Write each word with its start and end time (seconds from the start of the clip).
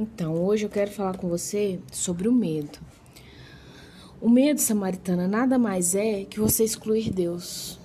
Então, 0.00 0.32
hoje 0.32 0.64
eu 0.64 0.70
quero 0.70 0.90
falar 0.90 1.18
com 1.18 1.28
você 1.28 1.78
sobre 1.92 2.26
o 2.26 2.32
medo. 2.32 2.78
O 4.18 4.30
medo, 4.30 4.58
samaritana, 4.58 5.28
nada 5.28 5.58
mais 5.58 5.94
é 5.94 6.24
que 6.24 6.40
você 6.40 6.64
excluir 6.64 7.10
Deus. 7.10 7.78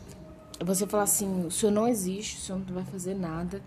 Você 0.64 0.88
falar 0.88 1.04
assim: 1.04 1.46
o 1.46 1.52
Senhor 1.52 1.74
não 1.74 1.86
existe, 1.86 2.38
o 2.38 2.40
Senhor 2.40 2.60
não 2.60 2.74
vai 2.74 2.86
fazer 2.86 3.16
nada. 3.16 3.62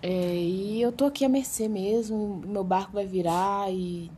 É, 0.00 0.34
e 0.34 0.80
eu 0.80 0.90
tô 0.90 1.04
aqui 1.04 1.22
à 1.22 1.28
mercê 1.28 1.68
mesmo, 1.68 2.40
meu 2.46 2.64
barco 2.64 2.94
vai 2.94 3.04
virar 3.04 3.70
e 3.70 4.10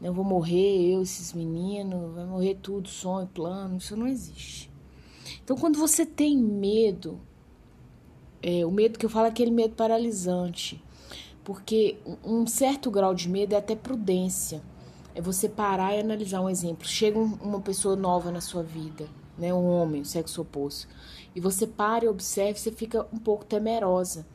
eu 0.00 0.14
vou 0.14 0.24
morrer, 0.24 0.94
eu, 0.94 1.02
esses 1.02 1.34
meninos, 1.34 2.14
vai 2.14 2.24
morrer 2.24 2.56
tudo, 2.62 2.88
sonho, 2.88 3.26
plano, 3.26 3.76
isso 3.76 3.94
não 3.94 4.06
existe. 4.06 4.70
Então, 5.44 5.58
quando 5.58 5.78
você 5.78 6.06
tem 6.06 6.38
medo, 6.38 7.20
é, 8.42 8.64
o 8.64 8.70
medo 8.70 8.98
que 8.98 9.04
eu 9.04 9.10
falo 9.10 9.26
é 9.26 9.28
aquele 9.28 9.50
medo 9.50 9.74
paralisante, 9.74 10.82
porque 11.44 11.98
um 12.24 12.46
certo 12.46 12.90
grau 12.90 13.14
de 13.14 13.28
medo 13.28 13.54
é 13.54 13.58
até 13.58 13.74
prudência. 13.74 14.62
É 15.14 15.20
você 15.20 15.48
parar 15.48 15.94
e 15.96 16.00
analisar 16.00 16.40
um 16.40 16.48
exemplo. 16.48 16.86
Chega 16.86 17.18
uma 17.18 17.60
pessoa 17.60 17.96
nova 17.96 18.30
na 18.30 18.40
sua 18.40 18.62
vida, 18.62 19.06
né, 19.36 19.52
um 19.52 19.66
homem, 19.66 20.02
o 20.02 20.04
sexo 20.04 20.42
oposto, 20.42 20.86
e 21.34 21.40
você 21.40 21.66
para 21.66 22.04
e 22.04 22.08
observa, 22.08 22.58
você 22.58 22.70
fica 22.70 23.06
um 23.12 23.18
pouco 23.18 23.44
temerosa. 23.44 24.26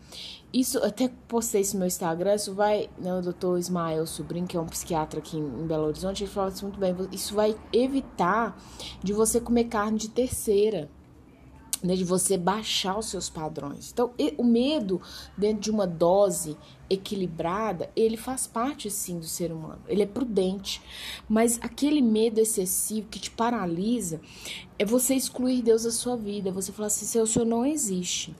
Isso, 0.51 0.77
até 0.79 1.09
postei 1.27 1.61
isso 1.61 1.73
no 1.73 1.79
meu 1.79 1.87
Instagram, 1.87 2.35
isso 2.35 2.53
vai, 2.53 2.89
né, 2.97 3.13
o 3.13 3.21
doutor 3.21 3.59
Ismael 3.59 4.05
Sobrinho, 4.07 4.47
que 4.47 4.55
é 4.55 4.59
um 4.59 4.65
psiquiatra 4.65 5.19
aqui 5.19 5.37
em 5.37 5.67
Belo 5.67 5.87
Horizonte, 5.87 6.23
ele 6.23 6.31
fala 6.31 6.47
assim 6.47 6.65
muito 6.65 6.79
bem, 6.79 6.95
isso 7.11 7.35
vai 7.35 7.55
evitar 7.73 8.57
de 9.03 9.11
você 9.11 9.39
comer 9.41 9.65
carne 9.65 9.97
de 9.97 10.09
terceira 10.09 10.89
né, 11.83 11.95
de 11.95 12.03
você 12.03 12.37
baixar 12.37 12.97
os 12.97 13.07
seus 13.07 13.29
padrões. 13.29 13.91
Então, 13.91 14.11
o 14.37 14.43
medo, 14.43 15.01
dentro 15.37 15.61
de 15.61 15.71
uma 15.71 15.85
dose 15.85 16.57
equilibrada, 16.89 17.89
ele 17.95 18.17
faz 18.17 18.45
parte 18.45 18.89
sim 18.89 19.19
do 19.19 19.25
ser 19.25 19.51
humano. 19.51 19.81
Ele 19.87 20.03
é 20.03 20.05
prudente, 20.05 20.81
mas 21.27 21.59
aquele 21.61 22.01
medo 22.01 22.39
excessivo 22.39 23.07
que 23.09 23.19
te 23.19 23.31
paralisa 23.31 24.21
é 24.77 24.85
você 24.85 25.15
excluir 25.15 25.61
Deus 25.61 25.83
da 25.83 25.91
sua 25.91 26.15
vida. 26.15 26.51
Você 26.51 26.71
falar 26.71 26.87
assim: 26.87 27.05
seu 27.05 27.25
Senhor 27.25 27.45
não 27.45 27.65
existe. 27.65 28.35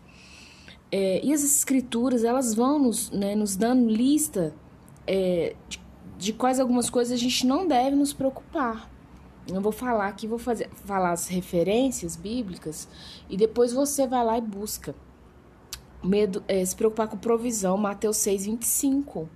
É, 0.92 1.20
e 1.24 1.34
as 1.34 1.44
escrituras, 1.44 2.24
elas 2.24 2.54
vão 2.54 2.80
nos, 2.80 3.10
né, 3.10 3.36
nos 3.36 3.56
dando 3.56 3.90
lista 3.90 4.54
é, 5.08 5.56
de, 5.68 5.82
de 6.18 6.34
quais 6.34 6.60
algumas 6.60 6.90
coisas 6.90 7.14
a 7.14 7.18
gente 7.18 7.46
não 7.46 7.68
deve 7.68 7.96
nos 7.96 8.14
preocupar. 8.14 8.95
Eu 9.48 9.62
vou 9.62 9.72
falar 9.72 10.08
aqui, 10.08 10.26
vou 10.26 10.40
fazer, 10.40 10.70
falar 10.86 11.12
as 11.12 11.28
referências 11.28 12.16
bíblicas 12.16 12.88
e 13.30 13.38
depois 13.38 13.72
você 13.72 14.08
vai 14.08 14.26
lá 14.26 14.38
e 14.38 14.42
busca. 14.42 14.96
Medo, 16.04 16.44
é, 16.48 16.64
se 16.64 16.76
preocupar 16.76 17.08
com 17.08 17.18
provisão, 17.18 17.78
Mateus 17.78 18.18
6, 18.18 18.46
25. 18.46 19.30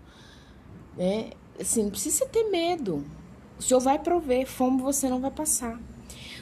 Né? 0.98 1.32
Assim, 1.60 1.84
não 1.84 1.92
precisa 1.92 2.26
ter 2.26 2.50
medo. 2.50 3.06
O 3.60 3.62
Senhor 3.62 3.80
vai 3.80 4.00
prover, 4.00 4.48
fome 4.48 4.82
você 4.82 5.10
não 5.10 5.20
vai 5.20 5.32
passar. 5.32 5.80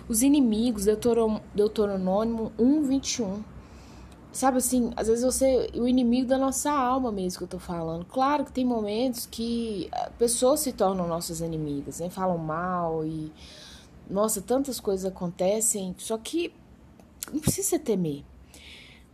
Os 0.08 0.22
inimigos, 0.22 0.86
Deuteronômio 0.86 2.54
1, 2.58 2.84
21. 2.84 3.44
Sabe 4.38 4.60
assim, 4.60 4.92
às 4.96 5.08
vezes 5.08 5.26
você. 5.26 5.68
O 5.74 5.88
inimigo 5.88 6.28
da 6.28 6.38
nossa 6.38 6.72
alma 6.72 7.12
mesmo 7.12 7.40
que 7.40 7.44
eu 7.46 7.48
tô 7.48 7.58
falando. 7.58 8.06
Claro 8.06 8.46
que 8.46 8.52
tem 8.52 8.64
momentos 8.64 9.26
que 9.26 9.90
pessoas 10.20 10.60
se 10.60 10.72
tornam 10.72 11.08
nossas 11.08 11.42
inimigas, 11.42 12.00
né? 12.00 12.08
Falam 12.12 12.38
mal 12.38 13.04
e. 13.04 13.34
Nossa, 14.08 14.40
tantas 14.40 14.80
coisas 14.80 15.12
acontecem. 15.12 15.96
Só 15.98 16.20
que 16.20 16.54
não 17.34 17.40
precisa 17.40 17.80
temer. 17.80 18.24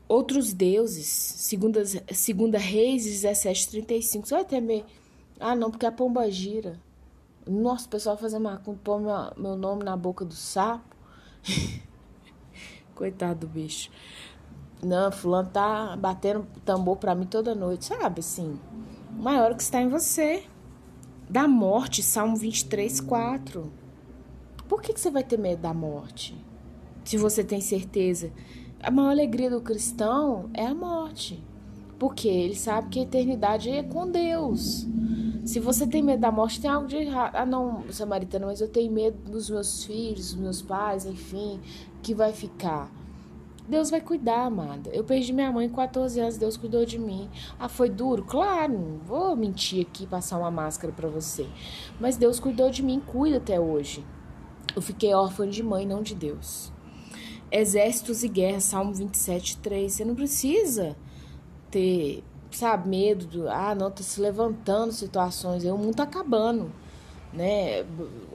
Outros 0.09 0.51
deuses, 0.51 1.07
segunda, 1.07 1.85
segunda 2.13 2.57
Reis 2.57 3.05
17, 3.05 3.69
35. 3.69 4.27
Você 4.27 4.35
vai 4.35 4.43
temer. 4.43 4.83
Ah, 5.39 5.55
não, 5.55 5.71
porque 5.71 5.85
a 5.85 5.91
pomba 5.93 6.29
gira. 6.29 6.77
Nossa, 7.47 7.87
o 7.87 7.89
pessoal 7.89 8.17
fazendo 8.17 8.43
macumba, 8.43 8.79
pôr 8.83 8.99
meu 9.37 9.55
nome 9.55 9.85
na 9.85 9.95
boca 9.95 10.25
do 10.25 10.33
sapo. 10.33 10.97
Coitado 12.93 13.39
do 13.39 13.47
bicho. 13.47 13.89
Não, 14.83 15.11
fulano 15.11 15.49
tá 15.49 15.95
batendo 15.95 16.45
tambor 16.65 16.97
pra 16.97 17.15
mim 17.15 17.25
toda 17.25 17.55
noite, 17.55 17.85
sabe? 17.85 18.19
Assim, 18.19 18.59
o 19.17 19.21
maior 19.21 19.55
que 19.55 19.63
está 19.63 19.81
em 19.81 19.87
você. 19.87 20.43
Da 21.29 21.47
morte, 21.47 22.03
Salmo 22.03 22.35
23, 22.35 22.99
4. 22.99 23.71
Por 24.67 24.81
que, 24.81 24.93
que 24.93 24.99
você 24.99 25.09
vai 25.09 25.23
ter 25.23 25.39
medo 25.39 25.61
da 25.61 25.73
morte? 25.73 26.35
Se 27.05 27.17
você 27.17 27.43
tem 27.43 27.61
certeza. 27.61 28.31
A 28.81 28.91
maior 28.91 29.11
alegria 29.11 29.49
do 29.49 29.61
cristão 29.61 30.49
é 30.53 30.65
a 30.65 30.75
morte. 30.75 31.41
Porque 31.97 32.27
ele 32.27 32.55
sabe 32.55 32.89
que 32.89 32.99
a 32.99 33.03
eternidade 33.03 33.69
é 33.69 33.81
com 33.81 34.09
Deus. 34.09 34.85
Se 35.45 35.59
você 35.59 35.87
tem 35.87 36.01
medo 36.01 36.19
da 36.19 36.31
morte, 36.31 36.59
tem 36.59 36.69
algo 36.69 36.87
de 36.87 36.97
errado. 36.97 37.35
Ah, 37.35 37.45
não, 37.45 37.83
samaritana, 37.89 38.45
mas 38.45 38.59
eu 38.59 38.67
tenho 38.67 38.91
medo 38.91 39.17
dos 39.29 39.49
meus 39.49 39.85
filhos, 39.85 40.33
dos 40.33 40.41
meus 40.41 40.61
pais, 40.61 41.05
enfim, 41.05 41.59
que 42.01 42.13
vai 42.13 42.33
ficar. 42.33 42.91
Deus 43.67 43.89
vai 43.89 44.01
cuidar, 44.01 44.45
amada. 44.45 44.89
Eu 44.89 45.05
perdi 45.05 45.31
minha 45.31 45.51
mãe 45.51 45.69
com 45.69 45.75
14 45.75 46.19
anos, 46.19 46.37
Deus 46.37 46.57
cuidou 46.57 46.85
de 46.85 46.99
mim. 46.99 47.29
Ah, 47.57 47.69
foi 47.69 47.89
duro? 47.89 48.23
Claro, 48.23 48.73
não 48.73 48.97
vou 48.99 49.35
mentir 49.37 49.87
aqui 49.87 50.05
passar 50.05 50.37
uma 50.37 50.51
máscara 50.51 50.91
para 50.91 51.07
você. 51.07 51.47
Mas 51.99 52.17
Deus 52.17 52.39
cuidou 52.39 52.69
de 52.69 52.83
mim, 52.83 52.99
cuida 52.99 53.37
até 53.37 53.59
hoje. 53.59 54.05
Eu 54.75 54.81
fiquei 54.81 55.13
órfã 55.13 55.47
de 55.47 55.63
mãe, 55.63 55.85
não 55.85 56.01
de 56.01 56.13
Deus. 56.13 56.73
Exércitos 57.49 58.23
e 58.23 58.27
guerra, 58.27 58.59
Salmo 58.59 58.93
27, 58.93 59.57
3. 59.57 59.93
Você 59.93 60.03
não 60.03 60.15
precisa 60.15 60.97
ter, 61.71 62.21
sabe, 62.51 62.89
medo 62.89 63.25
do. 63.27 63.49
Ah, 63.49 63.73
não, 63.73 63.89
tá 63.89 64.03
se 64.03 64.19
levantando 64.19 64.91
situações. 64.91 65.63
O 65.63 65.77
mundo 65.77 65.95
tá 65.95 66.03
acabando. 66.03 66.69
Né? 67.31 67.85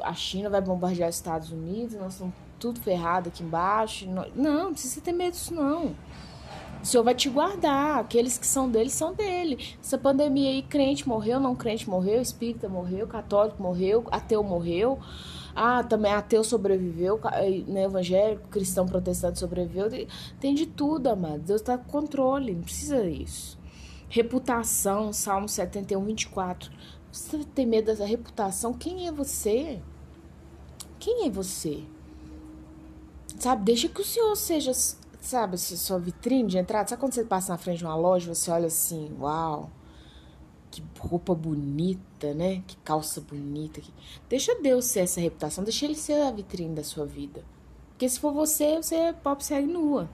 A 0.03 0.15
China 0.15 0.49
vai 0.49 0.61
bombardear 0.61 1.11
os 1.11 1.17
Estados 1.17 1.53
Unidos, 1.53 1.95
nós 1.97 2.15
estamos 2.15 2.35
tudo 2.59 2.81
ferrado 2.81 3.29
aqui 3.29 3.43
embaixo. 3.43 4.09
Não, 4.09 4.27
não 4.35 4.73
precisa 4.73 5.01
ter 5.01 5.13
medo 5.13 5.33
disso, 5.33 5.55
não. 5.55 5.95
O 6.83 6.87
Senhor 6.87 7.03
vai 7.03 7.15
te 7.15 7.29
guardar. 7.29 7.99
Aqueles 7.99 8.39
que 8.39 8.47
são 8.47 8.71
dele 8.71 8.91
são 8.91 9.13
dele. 9.15 9.77
Essa 9.83 9.99
pandemia 9.99 10.51
aí, 10.51 10.63
crente 10.63 11.09
morreu, 11.09 11.41
não 11.41 11.55
crente 11.55 11.89
morreu, 11.89 12.21
espírita 12.21 12.69
morreu, 12.69 13.07
católico 13.07 13.63
morreu, 13.63 14.05
ateu 14.11 14.43
morreu. 14.43 14.99
Ah, 15.55 15.83
também 15.83 16.13
ateu 16.13 16.45
sobreviveu, 16.45 17.21
né, 17.67 17.85
evangélico, 17.85 18.49
cristão, 18.49 18.87
protestante 18.87 19.41
sobreviveu. 19.41 19.89
Tem 20.39 20.55
de 20.55 20.67
tudo, 20.67 21.09
amado. 21.09 21.41
Deus 21.41 21.61
está 21.61 21.77
com 21.77 21.91
controle, 21.91 22.55
não 22.55 22.63
precisa 22.63 23.03
disso. 23.03 23.59
Reputação, 24.09 25.13
Salmo 25.13 25.49
71, 25.49 26.05
24. 26.05 26.71
Você 27.11 27.39
tem 27.55 27.67
medo 27.67 27.87
dessa 27.87 28.07
reputação? 28.07 28.73
Quem 28.73 29.09
é 29.09 29.13
você? 29.13 29.81
Quem 31.01 31.27
é 31.27 31.31
você? 31.31 31.83
Sabe, 33.39 33.65
deixa 33.65 33.89
que 33.89 34.01
o 34.01 34.05
Senhor 34.05 34.35
seja, 34.37 34.73
sabe, 35.21 35.59
sua 35.59 35.99
vitrine 35.99 36.49
de 36.49 36.59
entrada. 36.59 36.89
Sabe 36.89 37.01
quando 37.01 37.13
você 37.13 37.25
passa 37.25 37.53
na 37.53 37.59
frente 37.59 37.79
de 37.79 37.85
uma 37.85 37.97
loja, 37.97 38.35
você 38.35 38.51
olha 38.51 38.67
assim, 38.67 39.15
uau, 39.19 39.71
que 40.71 40.83
roupa 40.99 41.35
bonita, 41.35 42.35
né? 42.35 42.63
Que 42.67 42.77
calça 42.79 43.21
bonita. 43.21 43.81
Deixa 44.29 44.55
Deus 44.61 44.87
ser 44.87 45.01
essa 45.01 45.21
reputação, 45.21 45.65
deixa 45.65 45.85
Ele 45.85 45.95
ser 45.95 46.21
a 46.23 46.31
vitrine 46.31 46.75
da 46.75 46.85
sua 46.85 47.07
vida. 47.07 47.45
Porque 47.91 48.09
se 48.09 48.21
for 48.21 48.33
você, 48.33 48.77
você 48.77 48.95
é 48.95 49.13
pop 49.13 49.45
segue 49.45 49.67
nua. 49.67 50.09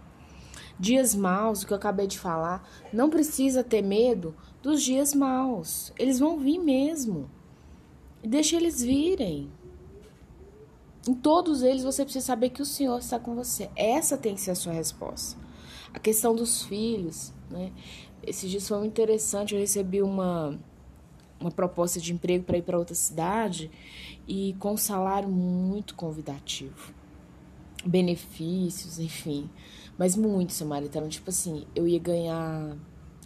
Dias 0.78 1.14
maus, 1.14 1.62
o 1.62 1.66
que 1.66 1.72
eu 1.72 1.76
acabei 1.76 2.06
de 2.06 2.18
falar, 2.18 2.68
não 2.92 3.08
precisa 3.08 3.62
ter 3.62 3.82
medo 3.82 4.34
dos 4.62 4.82
dias 4.82 5.14
maus. 5.14 5.92
Eles 5.98 6.18
vão 6.18 6.38
vir 6.38 6.58
mesmo. 6.58 7.30
Deixa 8.22 8.56
eles 8.56 8.82
virem. 8.82 9.50
Em 11.08 11.14
todos 11.14 11.62
eles 11.62 11.82
você 11.82 12.02
precisa 12.02 12.24
saber 12.24 12.50
que 12.50 12.62
o 12.62 12.66
Senhor 12.66 12.98
está 12.98 13.18
com 13.18 13.34
você. 13.34 13.70
Essa 13.76 14.16
tem 14.16 14.34
que 14.34 14.40
ser 14.40 14.52
a 14.52 14.54
sua 14.54 14.72
resposta. 14.72 15.38
A 15.92 15.98
questão 15.98 16.34
dos 16.34 16.62
filhos, 16.62 17.32
né? 17.50 17.72
Esses 18.22 18.50
dias 18.50 18.66
foi 18.66 18.86
interessante. 18.86 19.54
Eu 19.54 19.60
recebi 19.60 20.00
uma, 20.00 20.58
uma 21.38 21.50
proposta 21.50 22.00
de 22.00 22.12
emprego 22.12 22.44
para 22.44 22.56
ir 22.56 22.62
para 22.62 22.78
outra 22.78 22.94
cidade 22.94 23.70
e 24.26 24.54
com 24.58 24.72
um 24.72 24.76
salário 24.76 25.28
muito 25.28 25.94
convidativo. 25.94 26.94
Benefícios, 27.84 28.98
enfim. 28.98 29.50
Mas 29.98 30.16
muito, 30.16 30.54
Samaritano. 30.54 31.08
Tipo 31.08 31.28
assim, 31.28 31.66
eu 31.74 31.86
ia 31.86 31.98
ganhar 31.98 32.76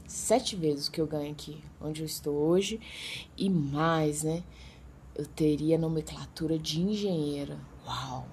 sete 0.06 0.56
vezes 0.56 0.88
o 0.88 0.90
que 0.90 1.00
eu 1.00 1.06
ganho 1.06 1.30
aqui, 1.30 1.62
onde 1.80 2.02
eu 2.02 2.06
estou 2.06 2.34
hoje, 2.34 2.80
e 3.36 3.48
mais, 3.48 4.24
né? 4.24 4.42
Eu 5.18 5.26
teria 5.26 5.76
nomenclatura 5.76 6.56
de 6.56 6.80
engenheira. 6.80 7.58
Uau! 7.84 8.24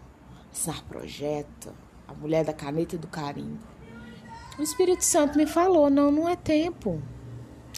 Assinar 0.52 0.84
projeto, 0.84 1.74
a 2.08 2.14
mulher 2.14 2.46
da 2.46 2.54
caneta 2.54 2.96
e 2.96 3.00
do 3.00 3.08
carimbo. 3.08 3.60
O 4.58 4.62
Espírito 4.62 5.04
Santo 5.04 5.36
me 5.36 5.48
falou: 5.48 5.90
não, 5.90 6.12
não 6.12 6.30
é 6.30 6.36
tempo. 6.36 7.02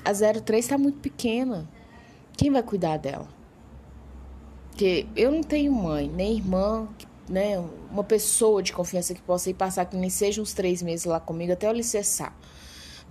A 0.03 0.11
03 0.13 0.63
está 0.63 0.77
muito 0.77 0.99
pequena. 0.99 1.67
Quem 2.33 2.51
vai 2.51 2.61
cuidar 2.61 2.97
dela? 2.97 3.27
Porque 4.69 5.07
eu 5.15 5.31
não 5.31 5.41
tenho 5.41 5.71
mãe, 5.71 6.07
nem 6.07 6.35
irmã, 6.35 6.87
né? 7.27 7.57
Uma 7.89 8.03
pessoa 8.03 8.61
de 8.61 8.73
confiança 8.73 9.15
que 9.15 9.21
possa 9.21 9.49
ir 9.49 9.53
passar 9.53 9.85
que 9.85 9.95
nem 9.95 10.09
seja 10.09 10.41
uns 10.41 10.53
três 10.53 10.83
meses 10.83 11.05
lá 11.05 11.19
comigo 11.19 11.53
até 11.53 11.67
eu 11.67 11.73
licenciar. 11.73 12.37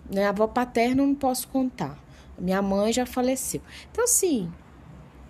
Né? 0.08 0.26
A 0.26 0.28
avó 0.28 0.46
paterna 0.46 1.02
eu 1.02 1.06
não 1.06 1.14
posso 1.14 1.48
contar. 1.48 1.98
Minha 2.38 2.60
mãe 2.62 2.92
já 2.92 3.04
faleceu. 3.06 3.62
Então, 3.90 4.04
assim, 4.04 4.52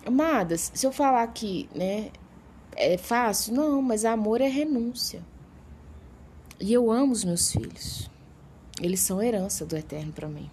amadas, 0.06 0.70
se 0.72 0.86
eu 0.86 0.92
falar 0.92 1.26
que, 1.28 1.68
né, 1.74 2.10
é 2.76 2.96
fácil, 2.96 3.54
não, 3.54 3.82
mas 3.82 4.04
amor 4.04 4.40
é 4.40 4.48
renúncia. 4.48 5.22
E 6.60 6.72
eu 6.72 6.90
amo 6.90 7.12
os 7.12 7.24
meus 7.24 7.50
filhos. 7.52 8.10
Eles 8.80 9.00
são 9.00 9.22
herança 9.22 9.64
do 9.64 9.76
eterno 9.76 10.12
para 10.12 10.28
mim. 10.28 10.50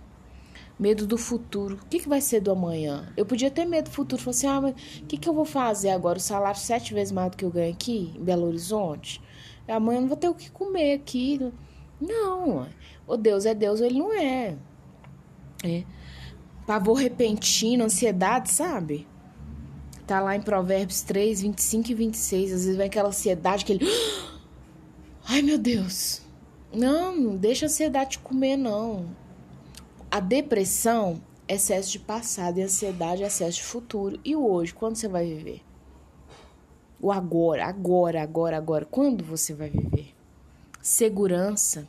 Medo 0.80 1.06
do 1.06 1.18
futuro. 1.18 1.76
O 1.76 1.86
que, 1.86 2.00
que 2.00 2.10
vai 2.10 2.20
ser 2.20 2.42
do 2.42 2.52
amanhã? 2.52 3.14
Eu 3.16 3.26
podia 3.26 3.52
ter 3.52 3.64
medo 3.66 3.90
do 3.90 3.94
futuro. 3.94 4.22
Falar 4.22 4.32
assim, 4.32 4.48
ah, 4.48 4.62
mas 4.62 4.74
o 5.02 5.06
que, 5.06 5.18
que 5.18 5.30
eu 5.30 5.34
vou 5.34 5.46
fazer 5.46 5.92
agora? 5.92 6.18
O 6.18 6.22
salário 6.22 6.60
sete 6.60 6.94
vezes 6.94 7.12
mais 7.12 7.32
do 7.32 7.38
que 7.38 7.46
eu 7.46 7.52
ganho 7.52 7.72
aqui, 7.72 8.12
em 8.16 8.24
Belo 8.24 8.48
Horizonte? 8.48 9.22
Amanhã 9.68 9.98
eu 9.98 10.02
não 10.02 10.08
vou 10.08 10.18
ter 10.18 10.30
o 10.30 10.36
que 10.36 10.50
comer 10.52 10.94
aqui. 10.94 11.40
Não. 12.02 12.68
O 13.08 13.16
Deus 13.16 13.46
é 13.46 13.54
Deus 13.54 13.80
ele 13.80 14.00
não 14.00 14.14
é. 14.14 14.58
É. 15.64 15.84
Pavor 16.66 16.98
repentino, 16.98 17.86
ansiedade, 17.86 18.50
sabe? 18.50 19.08
Tá 20.06 20.20
lá 20.20 20.36
em 20.36 20.42
Provérbios 20.42 21.02
3, 21.02 21.42
25 21.42 21.92
e 21.92 21.94
26. 21.94 22.52
Às 22.52 22.66
vezes 22.66 22.78
vem 22.78 22.88
aquela 22.88 23.10
ansiedade, 23.10 23.64
aquele. 23.64 23.86
Ai, 25.26 25.42
meu 25.42 25.58
Deus. 25.58 26.22
Não, 26.74 27.16
não 27.16 27.38
deixa 27.38 27.66
a 27.66 27.68
ansiedade 27.68 28.12
te 28.12 28.20
comer, 28.20 28.58
não. 28.58 29.06
A 30.12 30.20
depressão, 30.20 31.22
excesso 31.48 31.92
de 31.92 32.00
passado, 32.00 32.58
e 32.58 32.62
a 32.62 32.66
ansiedade, 32.66 33.24
excesso 33.24 33.58
de 33.58 33.64
futuro. 33.64 34.20
E 34.26 34.36
o 34.36 34.46
hoje, 34.46 34.74
quando 34.74 34.96
você 34.96 35.08
vai 35.08 35.26
viver? 35.26 35.62
O 37.00 37.12
agora, 37.12 37.66
agora, 37.66 38.22
agora, 38.22 38.58
agora. 38.58 38.86
Quando 38.86 39.24
você 39.24 39.54
vai 39.54 39.70
viver? 39.70 40.14
Segurança. 40.82 41.88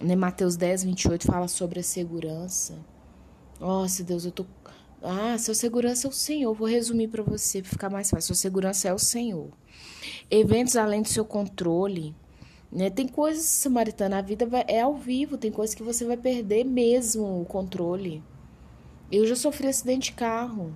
Né? 0.00 0.16
Mateus 0.16 0.56
10, 0.56 0.84
28 0.84 1.26
fala 1.26 1.48
sobre 1.48 1.80
a 1.80 1.82
segurança. 1.82 2.74
Nossa, 3.60 4.02
Deus, 4.02 4.24
eu 4.24 4.32
tô. 4.32 4.46
Ah, 5.06 5.36
sua 5.36 5.52
segurança 5.52 6.06
é 6.06 6.10
o 6.10 6.12
Senhor. 6.12 6.54
Vou 6.54 6.66
resumir 6.66 7.08
para 7.08 7.22
você, 7.22 7.60
para 7.60 7.70
ficar 7.70 7.90
mais 7.90 8.08
fácil. 8.08 8.28
Sua 8.28 8.36
segurança 8.36 8.88
é 8.88 8.94
o 8.94 8.98
Senhor. 8.98 9.50
Eventos 10.30 10.76
além 10.76 11.02
do 11.02 11.08
seu 11.08 11.26
controle. 11.26 12.16
Né? 12.72 12.88
Tem 12.88 13.06
coisas, 13.06 13.44
Samaritana, 13.44 14.18
a 14.18 14.22
vida 14.22 14.46
vai, 14.46 14.64
é 14.66 14.80
ao 14.80 14.96
vivo, 14.96 15.36
tem 15.36 15.52
coisas 15.52 15.74
que 15.74 15.82
você 15.82 16.06
vai 16.06 16.16
perder 16.16 16.64
mesmo 16.64 17.42
o 17.42 17.44
controle. 17.44 18.22
Eu 19.12 19.26
já 19.26 19.36
sofri 19.36 19.68
acidente 19.68 20.10
de 20.10 20.16
carro. 20.16 20.72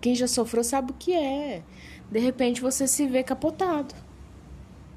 Quem 0.00 0.16
já 0.16 0.26
sofreu 0.26 0.64
sabe 0.64 0.90
o 0.90 0.94
que 0.94 1.12
é. 1.12 1.62
De 2.10 2.18
repente 2.18 2.60
você 2.60 2.88
se 2.88 3.06
vê 3.06 3.22
capotado. 3.22 3.94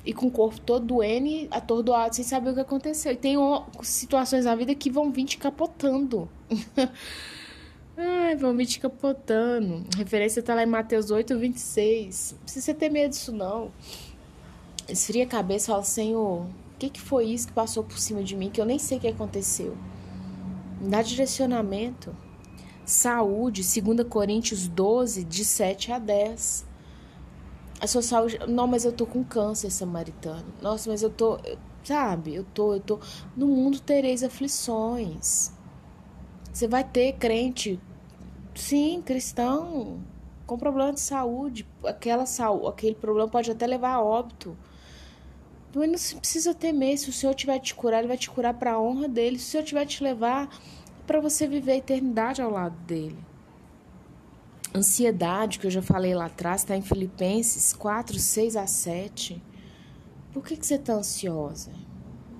E 0.03 0.11
com 0.11 0.25
o 0.25 0.31
corpo 0.31 0.59
todo 0.59 0.87
doendo, 0.87 1.47
atordoado, 1.51 2.15
sem 2.15 2.25
saber 2.25 2.49
o 2.49 2.53
que 2.55 2.61
aconteceu. 2.61 3.11
E 3.11 3.15
tem 3.15 3.37
situações 3.83 4.45
na 4.45 4.55
vida 4.55 4.73
que 4.73 4.89
vão 4.89 5.11
vir 5.11 5.25
te 5.25 5.37
capotando. 5.37 6.27
Ai, 7.97 8.35
vão 8.35 8.55
vir 8.55 8.65
te 8.65 8.79
capotando. 8.79 9.85
Referência 9.95 10.43
tá 10.43 10.53
lá 10.53 10.63
em 10.63 10.67
Mateus 10.67 11.11
8, 11.11 11.37
26. 11.37 12.31
Não 12.33 12.39
precisa 12.39 12.73
ter 12.73 12.89
medo 12.89 13.11
disso, 13.11 13.31
não 13.31 13.71
esfria 14.87 15.23
a 15.23 15.27
cabeça 15.27 15.65
e 15.65 15.67
fala: 15.67 15.83
Senhor, 15.83 16.41
o 16.41 16.77
que, 16.77 16.89
que 16.89 17.01
foi 17.01 17.25
isso 17.25 17.47
que 17.47 17.53
passou 17.53 17.83
por 17.83 17.97
cima 17.97 18.23
de 18.23 18.35
mim 18.35 18.49
que 18.49 18.59
eu 18.59 18.65
nem 18.65 18.79
sei 18.79 18.97
o 18.97 19.01
que 19.01 19.07
aconteceu? 19.07 19.77
Me 20.79 20.89
dá 20.89 21.01
direcionamento. 21.01 22.15
Saúde, 22.85 23.63
2 23.63 24.07
Coríntios 24.07 24.67
12, 24.67 25.23
de 25.23 25.43
7 25.43 25.91
a 25.91 25.99
10. 25.99 26.65
A 27.81 27.87
sua 27.87 28.01
saúde. 28.01 28.39
Não, 28.47 28.67
mas 28.67 28.85
eu 28.85 28.91
tô 28.91 29.05
com 29.05 29.23
câncer, 29.23 29.71
samaritano. 29.71 30.45
Nossa, 30.61 30.89
mas 30.89 31.01
eu 31.01 31.09
tô. 31.09 31.39
Sabe, 31.83 32.35
eu 32.35 32.43
tô, 32.43 32.73
eu 32.75 32.79
tô. 32.79 32.99
No 33.35 33.47
mundo 33.47 33.79
tereis 33.79 34.23
aflições. 34.23 35.51
Você 36.55 36.69
vai 36.69 36.85
ter 36.85 37.11
crente, 37.17 37.77
sim, 38.55 39.01
cristão, 39.05 39.99
com 40.47 40.57
problema 40.57 40.93
de 40.93 41.01
saúde. 41.01 41.67
Aquela 41.83 42.25
saúde, 42.25 42.67
aquele 42.69 42.95
problema 42.95 43.27
pode 43.27 43.51
até 43.51 43.67
levar 43.67 43.95
a 43.95 44.01
óbito. 44.01 44.55
Mas 45.75 46.13
não 46.13 46.19
precisa 46.21 46.53
temer. 46.53 46.97
Se 46.97 47.09
o 47.09 47.13
Senhor 47.13 47.35
tiver 47.35 47.59
te 47.59 47.75
curar, 47.75 47.99
Ele 47.99 48.07
vai 48.07 48.17
te 48.17 48.29
curar 48.29 48.53
para 48.53 48.71
a 48.71 48.79
honra 48.79 49.09
dele. 49.09 49.37
Se 49.37 49.47
o 49.47 49.51
Senhor 49.51 49.65
tiver 49.65 49.85
te 49.85 50.01
levar, 50.01 50.47
para 51.05 51.19
você 51.19 51.45
viver 51.45 51.73
a 51.73 51.75
eternidade 51.75 52.41
ao 52.41 52.49
lado 52.49 52.77
dele. 52.85 53.19
Ansiedade, 54.73 55.59
que 55.59 55.67
eu 55.67 55.71
já 55.71 55.81
falei 55.81 56.15
lá 56.15 56.27
atrás, 56.27 56.61
está 56.61 56.77
em 56.77 56.81
Filipenses 56.81 57.73
4, 57.73 58.17
6 58.17 58.55
a 58.55 58.65
7. 58.65 59.43
Por 60.31 60.41
que, 60.41 60.55
que 60.55 60.65
você 60.65 60.75
está 60.75 60.93
ansiosa? 60.93 61.73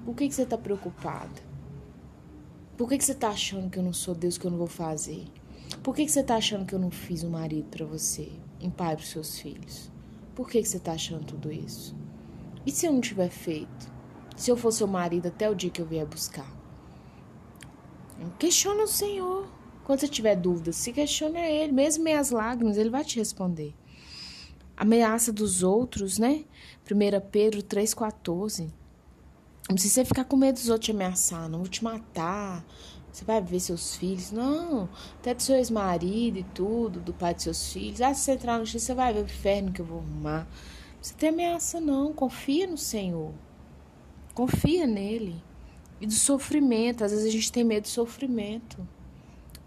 Por 0.05 0.15
que, 0.15 0.25
que 0.25 0.33
você 0.33 0.43
está 0.43 0.57
preocupada? 0.57 1.54
Por 2.77 2.89
que, 2.89 2.97
que 2.97 3.05
você 3.05 3.13
está 3.13 3.29
achando 3.29 3.69
que 3.69 3.79
eu 3.79 3.83
não 3.83 3.93
sou 3.93 4.13
Deus, 4.13 4.37
que 4.37 4.45
eu 4.45 4.51
não 4.51 4.57
vou 4.57 4.67
fazer? 4.67 5.25
Por 5.81 5.95
que, 5.95 6.05
que 6.05 6.11
você 6.11 6.19
está 6.19 6.35
achando 6.35 6.65
que 6.65 6.75
eu 6.75 6.79
não 6.79 6.91
fiz 6.91 7.23
um 7.23 7.29
marido 7.29 7.69
para 7.69 7.85
você, 7.85 8.29
um 8.61 8.69
pai 8.69 8.95
para 8.95 9.03
os 9.03 9.09
seus 9.09 9.39
filhos? 9.39 9.89
Por 10.35 10.49
que, 10.49 10.61
que 10.61 10.67
você 10.67 10.77
está 10.77 10.91
achando 10.91 11.25
tudo 11.25 11.51
isso? 11.51 11.95
E 12.65 12.71
se 12.71 12.85
eu 12.85 12.91
não 12.91 12.99
tiver 12.99 13.29
feito? 13.29 13.93
Se 14.35 14.51
eu 14.51 14.57
for 14.57 14.71
seu 14.71 14.87
marido 14.87 15.27
até 15.27 15.49
o 15.49 15.55
dia 15.55 15.69
que 15.69 15.81
eu 15.81 15.85
vier 15.85 16.05
buscar? 16.05 16.53
Questiona 18.37 18.83
o 18.83 18.87
Senhor. 18.87 19.47
Quando 19.85 19.99
você 19.99 20.07
tiver 20.07 20.35
dúvidas, 20.35 20.75
se 20.75 20.91
questione 20.91 21.37
a 21.37 21.49
Ele. 21.49 21.71
Mesmo 21.71 22.03
meio 22.03 22.19
as 22.19 22.31
lágrimas, 22.31 22.77
Ele 22.77 22.89
vai 22.89 23.05
te 23.05 23.17
responder. 23.17 23.73
Ameaça 24.75 25.31
dos 25.31 25.63
outros, 25.63 26.17
né? 26.17 26.43
1 26.89 27.29
Pedro 27.31 27.63
3,14. 27.63 28.69
Não 29.67 29.75
precisa 29.75 30.05
ficar 30.05 30.25
com 30.25 30.37
medo 30.37 30.55
dos 30.55 30.69
outros 30.69 30.85
te 30.85 30.91
ameaçar, 30.91 31.49
não 31.49 31.59
vou 31.59 31.67
te 31.67 31.83
matar. 31.83 32.63
Você 33.11 33.23
vai 33.23 33.41
ver 33.41 33.59
seus 33.61 33.95
filhos. 33.95 34.31
Não, 34.31 34.89
até 35.19 35.33
do 35.33 35.41
seu 35.41 35.55
ex-marido 35.55 36.37
e 36.37 36.43
tudo, 36.43 36.99
do 36.99 37.13
pai 37.13 37.33
de 37.33 37.43
seus 37.43 37.71
filhos. 37.71 38.01
Ah, 38.01 38.13
se 38.13 38.25
você 38.25 38.33
entrar 38.33 38.59
no 38.59 38.65
X, 38.65 38.83
você 38.83 38.93
vai 38.93 39.13
ver 39.13 39.21
o 39.21 39.23
inferno 39.23 39.71
que 39.71 39.81
eu 39.81 39.85
vou 39.85 39.99
arrumar. 39.99 40.45
Você 41.01 41.13
tem 41.13 41.29
ameaça, 41.29 41.79
não. 41.79 42.11
Confia 42.11 42.67
no 42.67 42.77
Senhor. 42.77 43.31
Confia 44.33 44.85
nele. 44.85 45.41
E 46.01 46.05
do 46.05 46.13
sofrimento. 46.13 47.05
Às 47.05 47.11
vezes 47.11 47.25
a 47.25 47.31
gente 47.31 47.51
tem 47.51 47.63
medo 47.63 47.83
do 47.83 47.89
sofrimento. 47.89 48.85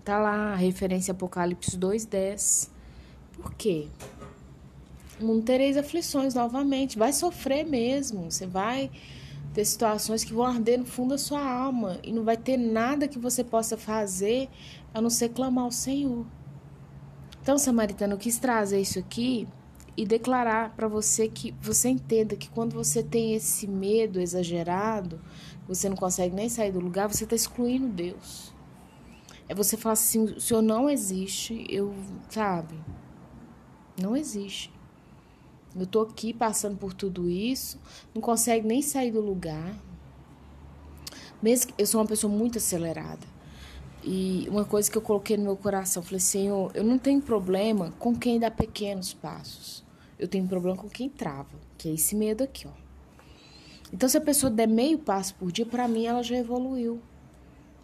Tá 0.05 0.19
lá 0.19 0.53
a 0.53 0.55
referência 0.55 1.13
Apocalipse 1.13 1.79
2,10. 1.79 2.69
Por 3.33 3.55
quê? 3.55 3.89
Não 5.19 5.41
tereis 5.41 5.79
aflições 5.79 6.35
novamente. 6.35 6.99
Vai 6.99 7.15
sofrer 7.15 7.65
mesmo. 7.65 8.31
Você 8.31 8.47
vai 8.47 8.91
ter 9.59 9.65
situações 9.65 10.23
que 10.23 10.33
vão 10.33 10.45
arder 10.45 10.79
no 10.79 10.85
fundo 10.85 11.11
da 11.11 11.19
sua 11.19 11.45
alma. 11.45 11.99
E 12.05 12.13
não 12.13 12.23
vai 12.23 12.37
ter 12.37 12.57
nada 12.57 13.09
que 13.09 13.19
você 13.19 13.43
possa 13.43 13.77
fazer 13.77 14.49
a 14.95 15.01
não 15.01 15.11
ser 15.11 15.31
clamar 15.31 15.65
ao 15.65 15.73
Senhor. 15.73 16.25
Então, 17.43 17.59
Samaritano, 17.59 18.13
eu 18.13 18.19
quis 18.19 18.39
trazer 18.39 18.81
isso 18.81 19.01
aqui 19.01 19.49
e 19.97 20.07
declarar 20.07 20.77
para 20.77 20.87
você 20.87 21.27
que 21.27 21.53
você 21.61 21.89
entenda 21.89 22.37
que 22.37 22.49
quando 22.49 22.73
você 22.73 23.03
tem 23.03 23.35
esse 23.35 23.67
medo 23.67 24.21
exagerado, 24.21 25.21
você 25.67 25.89
não 25.89 25.97
consegue 25.97 26.37
nem 26.37 26.49
sair 26.49 26.71
do 26.71 26.79
lugar, 26.79 27.09
você 27.09 27.25
está 27.25 27.35
excluindo 27.35 27.89
Deus. 27.89 28.55
É 29.49 29.57
você 29.57 29.77
falar 29.77 29.95
assim: 29.95 30.23
o 30.23 30.41
Senhor 30.41 30.63
não 30.63 30.89
existe, 30.89 31.67
eu, 31.69 31.93
sabe? 32.29 32.77
Não 34.01 34.17
existe. 34.17 34.71
Eu 35.77 35.87
tô 35.87 36.03
aqui 36.03 36.33
passando 36.33 36.77
por 36.77 36.93
tudo 36.93 37.29
isso, 37.29 37.79
não 38.15 38.23
consegue 38.23 38.67
nem 38.67 38.83
sair 38.83 39.11
do 39.11 39.21
lugar. 39.21 39.75
Mesmo 41.43 41.73
eu 41.79 41.87
sou 41.87 42.01
uma 42.01 42.07
pessoa 42.07 42.33
muito 42.33 42.59
acelerada. 42.59 43.27
E 44.03 44.47
uma 44.49 44.65
coisa 44.65 44.91
que 44.91 44.97
eu 44.97 45.03
coloquei 45.03 45.37
no 45.37 45.45
meu 45.45 45.57
coração, 45.57 46.03
falei, 46.03 46.21
Senhor, 46.21 46.71
eu 46.75 46.85
não 46.85 46.99
tenho 46.99 47.21
problema 47.21 47.93
com 47.99 48.15
quem 48.15 48.39
dá 48.39 48.51
pequenos 48.51 49.13
passos 49.13 49.87
eu 50.19 50.27
tenho 50.27 50.47
problema 50.47 50.77
com 50.77 50.89
quem 50.89 51.09
trava, 51.09 51.57
que 51.77 51.89
é 51.89 51.95
esse 51.95 52.17
medo 52.17 52.43
aqui, 52.43 52.67
ó. 52.67 52.73
Então, 53.93 54.09
se 54.09 54.19
a 54.19 54.21
pessoa 54.21 54.51
der 54.51 54.67
meio 54.67 54.99
passo 54.99 55.35
por 55.37 55.51
dia, 55.53 55.65
para 55.65 55.89
mim 55.89 56.05
ela 56.05 56.23
já 56.23 56.37
evoluiu. 56.37 57.01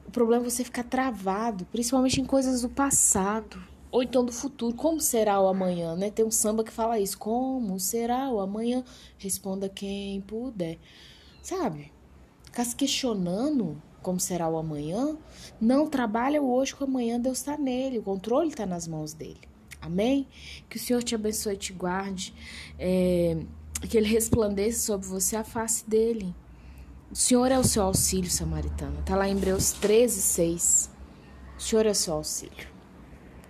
O 0.06 0.10
problema 0.10 0.44
é 0.44 0.50
você 0.50 0.64
ficar 0.64 0.84
travado, 0.84 1.64
principalmente 1.66 2.20
em 2.20 2.24
coisas 2.24 2.60
do 2.60 2.68
passado 2.68 3.62
ou 3.94 4.02
então 4.02 4.24
do 4.24 4.32
futuro. 4.32 4.74
Como 4.74 5.00
será 5.00 5.40
o 5.40 5.46
amanhã, 5.46 5.94
né? 5.94 6.10
Tem 6.10 6.24
um 6.24 6.30
samba 6.30 6.64
que 6.64 6.72
fala 6.72 6.98
isso. 6.98 7.16
Como 7.16 7.78
será 7.78 8.28
o 8.28 8.40
amanhã? 8.40 8.82
Responda 9.16 9.68
quem 9.68 10.20
puder. 10.22 10.80
Sabe? 11.40 11.92
Ficar 12.42 12.64
se 12.64 12.74
questionando 12.74 13.80
como 14.02 14.18
será 14.18 14.48
o 14.48 14.58
amanhã. 14.58 15.16
Não 15.60 15.86
trabalha 15.86 16.42
hoje 16.42 16.74
com 16.74 16.82
o 16.84 16.88
amanhã, 16.88 17.20
Deus 17.20 17.38
está 17.38 17.56
nele. 17.56 18.00
O 18.00 18.02
controle 18.02 18.48
está 18.48 18.66
nas 18.66 18.88
mãos 18.88 19.12
dele. 19.12 19.42
Amém? 19.80 20.26
Que 20.68 20.76
o 20.76 20.80
Senhor 20.80 21.00
te 21.00 21.14
abençoe 21.14 21.54
e 21.54 21.56
te 21.56 21.72
guarde. 21.72 22.34
É, 22.76 23.38
que 23.88 23.96
Ele 23.96 24.08
resplandeça 24.08 24.80
sobre 24.86 25.06
você 25.06 25.36
a 25.36 25.44
face 25.44 25.88
dele. 25.88 26.34
O 27.12 27.14
Senhor 27.14 27.48
é 27.48 27.58
o 27.60 27.62
seu 27.62 27.84
auxílio, 27.84 28.28
samaritano. 28.28 28.98
Está 28.98 29.14
lá 29.14 29.28
em 29.28 29.36
Hebreus 29.36 29.70
13, 29.70 30.20
6. 30.20 30.90
O 31.56 31.62
Senhor 31.62 31.86
é 31.86 31.90
o 31.90 31.94
seu 31.94 32.14
auxílio. 32.14 32.73